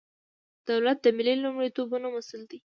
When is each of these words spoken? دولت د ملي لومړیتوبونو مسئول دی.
دولت 0.69 0.97
د 1.01 1.07
ملي 1.17 1.33
لومړیتوبونو 1.43 2.05
مسئول 2.15 2.41
دی. 2.51 2.59